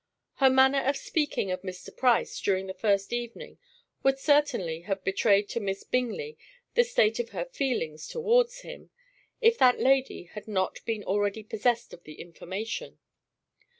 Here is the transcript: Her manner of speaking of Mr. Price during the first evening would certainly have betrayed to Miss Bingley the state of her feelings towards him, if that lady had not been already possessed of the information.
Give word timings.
Her 0.37 0.49
manner 0.49 0.79
of 0.83 0.97
speaking 0.97 1.51
of 1.51 1.61
Mr. 1.61 1.95
Price 1.95 2.39
during 2.41 2.65
the 2.65 2.73
first 2.73 3.13
evening 3.13 3.59
would 4.01 4.17
certainly 4.17 4.79
have 4.81 5.03
betrayed 5.03 5.47
to 5.49 5.59
Miss 5.59 5.83
Bingley 5.83 6.39
the 6.73 6.83
state 6.83 7.19
of 7.19 7.29
her 7.29 7.45
feelings 7.45 8.07
towards 8.07 8.61
him, 8.61 8.89
if 9.41 9.59
that 9.59 9.79
lady 9.79 10.23
had 10.23 10.47
not 10.47 10.83
been 10.85 11.03
already 11.03 11.43
possessed 11.43 11.93
of 11.93 12.03
the 12.03 12.13
information. 12.19 12.97